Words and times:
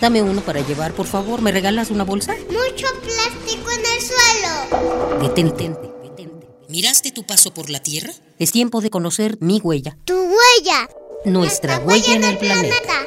Dame 0.00 0.22
uno 0.22 0.40
para 0.42 0.60
llevar, 0.60 0.92
por 0.92 1.06
favor. 1.06 1.40
¿Me 1.40 1.52
regalas 1.52 1.90
una 1.90 2.04
bolsa? 2.04 2.34
Mucho 2.48 2.86
plástico 3.02 3.70
en 3.70 3.80
el 3.80 4.02
suelo. 4.02 5.22
Detente, 5.22 5.68
detente. 6.02 6.48
¿Miraste 6.68 7.12
tu 7.12 7.24
paso 7.24 7.54
por 7.54 7.70
la 7.70 7.80
Tierra? 7.80 8.12
Es 8.38 8.52
tiempo 8.52 8.80
de 8.80 8.90
conocer 8.90 9.38
mi 9.40 9.60
huella. 9.60 9.96
Tu 10.04 10.14
huella. 10.14 10.88
Nuestra 11.24 11.78
huella 11.78 12.14
en 12.14 12.24
el 12.24 12.38
planeta. 12.38 13.06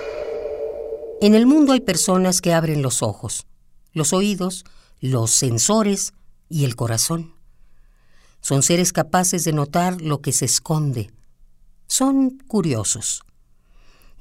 En 1.22 1.36
el 1.36 1.46
mundo 1.46 1.74
hay 1.74 1.82
personas 1.82 2.42
que 2.42 2.54
abren 2.54 2.82
los 2.82 3.04
ojos, 3.04 3.46
los 3.94 4.14
oídos, 4.14 4.66
los 5.00 5.32
sensores 5.32 6.14
y 6.50 6.66
el 6.66 6.76
corazón. 6.76 7.36
Son 8.42 8.64
seres 8.64 8.94
capaces 8.94 9.44
de 9.44 9.54
notar 9.54 10.02
lo 10.02 10.22
que 10.22 10.32
se 10.32 10.46
esconde. 10.46 11.12
Son 11.88 12.40
curiosos. 12.48 13.24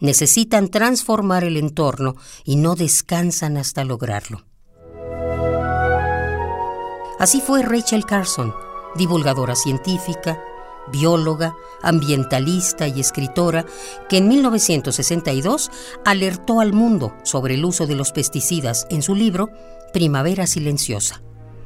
Necesitan 0.00 0.68
transformar 0.68 1.44
el 1.44 1.56
entorno 1.56 2.14
y 2.44 2.56
no 2.56 2.76
descansan 2.76 3.56
hasta 3.56 3.84
lograrlo. 3.84 4.44
Así 7.18 7.40
fue 7.40 7.62
Rachel 7.62 8.04
Carson, 8.04 8.54
divulgadora 8.94 9.56
científica, 9.56 10.40
bióloga, 10.92 11.56
ambientalista 11.82 12.86
y 12.86 13.00
escritora, 13.00 13.66
que 14.08 14.18
en 14.18 14.28
1962 14.28 15.70
alertó 16.04 16.60
al 16.60 16.72
mundo 16.72 17.14
sobre 17.24 17.54
el 17.54 17.64
uso 17.64 17.86
de 17.86 17.96
los 17.96 18.12
pesticidas 18.12 18.86
en 18.90 19.02
su 19.02 19.16
libro 19.16 19.50
Primavera 19.92 20.46
Silenciosa. 20.46 21.22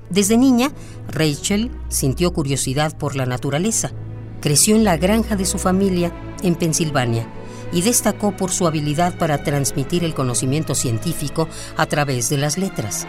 Desde 0.09 0.39
niña, 0.39 0.73
Rachel 1.09 1.71
sintió 1.89 2.33
curiosidad 2.33 2.97
por 2.97 3.15
la 3.15 3.27
naturaleza. 3.27 3.93
Creció 4.41 4.75
en 4.75 4.85
la 4.85 4.97
granja 4.97 5.37
de 5.37 5.45
su 5.45 5.59
familia 5.59 6.13
en 6.43 6.55
Pensilvania 6.55 7.29
y 7.73 7.83
destacó 7.83 8.37
por 8.37 8.53
su 8.53 8.67
habilidad 8.67 9.17
para 9.17 9.43
transmitir 9.43 10.05
el 10.05 10.15
conocimiento 10.15 10.75
científico 10.75 11.49
a 11.77 11.87
través 11.87 12.29
de 12.29 12.37
las 12.37 12.59
letras. 12.59 13.07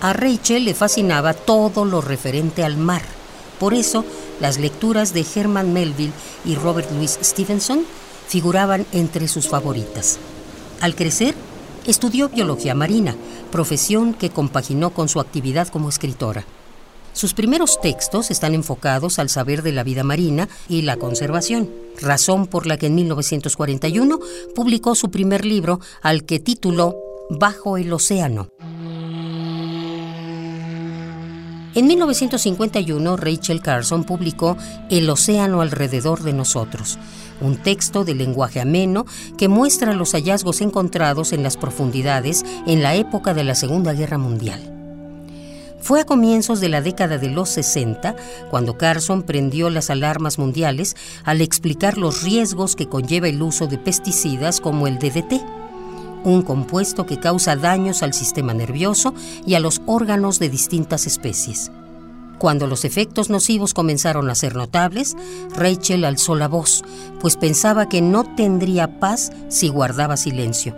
A 0.00 0.12
Rachel 0.12 0.64
le 0.64 0.74
fascinaba 0.74 1.32
todo 1.32 1.84
lo 1.84 2.00
referente 2.00 2.64
al 2.64 2.76
mar. 2.76 3.02
Por 3.60 3.72
eso, 3.72 4.04
las 4.40 4.58
lecturas 4.58 5.14
de 5.14 5.24
Herman 5.32 5.72
Melville 5.72 6.12
y 6.44 6.56
Robert 6.56 6.90
Louis 6.90 7.20
Stevenson 7.22 7.84
figuraban 8.26 8.84
entre 8.90 9.28
sus 9.28 9.48
favoritas. 9.48 10.18
Al 10.80 10.96
crecer, 10.96 11.36
estudió 11.86 12.28
biología 12.28 12.74
marina, 12.74 13.14
profesión 13.50 14.14
que 14.14 14.30
compaginó 14.30 14.90
con 14.90 15.08
su 15.08 15.20
actividad 15.20 15.68
como 15.68 15.88
escritora. 15.88 16.44
Sus 17.12 17.34
primeros 17.34 17.80
textos 17.80 18.30
están 18.30 18.54
enfocados 18.54 19.18
al 19.18 19.28
saber 19.28 19.62
de 19.62 19.72
la 19.72 19.84
vida 19.84 20.02
marina 20.02 20.48
y 20.68 20.82
la 20.82 20.96
conservación, 20.96 21.68
razón 22.00 22.46
por 22.46 22.66
la 22.66 22.78
que 22.78 22.86
en 22.86 22.94
1941 22.94 24.18
publicó 24.54 24.94
su 24.94 25.10
primer 25.10 25.44
libro 25.44 25.80
al 26.00 26.24
que 26.24 26.40
tituló 26.40 26.96
Bajo 27.28 27.76
el 27.76 27.92
Océano. 27.92 28.48
En 31.74 31.86
1951, 31.86 33.16
Rachel 33.16 33.62
Carson 33.62 34.04
publicó 34.04 34.58
El 34.90 35.08
océano 35.08 35.62
alrededor 35.62 36.22
de 36.22 36.34
nosotros, 36.34 36.98
un 37.40 37.56
texto 37.56 38.04
de 38.04 38.14
lenguaje 38.14 38.60
ameno 38.60 39.06
que 39.36 39.48
muestra 39.48 39.94
los 39.94 40.12
hallazgos 40.12 40.60
encontrados 40.60 41.32
en 41.32 41.42
las 41.42 41.56
profundidades 41.56 42.44
en 42.66 42.82
la 42.82 42.94
época 42.94 43.34
de 43.34 43.44
la 43.44 43.54
Segunda 43.54 43.92
Guerra 43.92 44.18
Mundial. 44.18 44.60
Fue 45.80 46.00
a 46.00 46.04
comienzos 46.04 46.60
de 46.60 46.68
la 46.68 46.80
década 46.80 47.18
de 47.18 47.28
los 47.28 47.48
60 47.48 48.14
cuando 48.50 48.78
Carson 48.78 49.24
prendió 49.24 49.68
las 49.68 49.90
alarmas 49.90 50.38
mundiales 50.38 50.94
al 51.24 51.40
explicar 51.40 51.98
los 51.98 52.22
riesgos 52.22 52.76
que 52.76 52.88
conlleva 52.88 53.28
el 53.28 53.42
uso 53.42 53.66
de 53.66 53.78
pesticidas 53.78 54.60
como 54.60 54.86
el 54.86 54.98
DDT 54.98 55.42
un 56.24 56.42
compuesto 56.42 57.06
que 57.06 57.18
causa 57.18 57.56
daños 57.56 58.02
al 58.02 58.14
sistema 58.14 58.54
nervioso 58.54 59.14
y 59.46 59.54
a 59.54 59.60
los 59.60 59.82
órganos 59.86 60.38
de 60.38 60.48
distintas 60.48 61.06
especies. 61.06 61.70
Cuando 62.42 62.66
los 62.66 62.84
efectos 62.84 63.30
nocivos 63.30 63.72
comenzaron 63.72 64.28
a 64.28 64.34
ser 64.34 64.56
notables, 64.56 65.16
Rachel 65.54 66.04
alzó 66.04 66.34
la 66.34 66.48
voz, 66.48 66.82
pues 67.20 67.36
pensaba 67.36 67.88
que 67.88 68.02
no 68.02 68.24
tendría 68.34 68.98
paz 68.98 69.30
si 69.46 69.68
guardaba 69.68 70.16
silencio. 70.16 70.76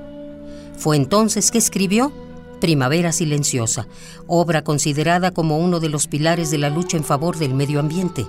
Fue 0.76 0.96
entonces 0.96 1.50
que 1.50 1.56
escribió 1.56 2.12
Primavera 2.60 3.12
Silenciosa, 3.12 3.88
obra 4.26 4.62
considerada 4.62 5.30
como 5.30 5.56
uno 5.56 5.80
de 5.80 5.88
los 5.88 6.06
pilares 6.06 6.50
de 6.50 6.58
la 6.58 6.68
lucha 6.68 6.98
en 6.98 7.04
favor 7.04 7.38
del 7.38 7.54
medio 7.54 7.80
ambiente. 7.80 8.26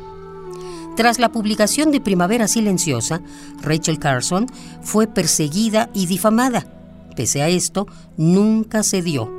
Tras 0.96 1.20
la 1.20 1.28
publicación 1.28 1.92
de 1.92 2.00
Primavera 2.00 2.48
Silenciosa, 2.48 3.20
Rachel 3.62 4.00
Carson 4.00 4.48
fue 4.82 5.08
perseguida 5.08 5.90
y 5.94 6.06
difamada, 6.06 6.68
Pese 7.18 7.42
a 7.42 7.50
esto, 7.50 7.86
nunca 8.16 8.82
se 8.82 9.02
dio. 9.02 9.35